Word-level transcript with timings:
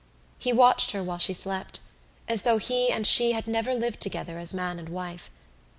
He 0.39 0.51
watched 0.51 0.93
her 0.93 1.03
while 1.03 1.19
she 1.19 1.31
slept 1.35 1.79
as 2.27 2.41
though 2.41 2.57
he 2.57 2.89
and 2.89 3.05
she 3.05 3.33
had 3.33 3.45
never 3.47 3.75
lived 3.75 4.01
together 4.01 4.39
as 4.39 4.51
man 4.51 4.79
and 4.79 4.89
wife. 4.89 5.29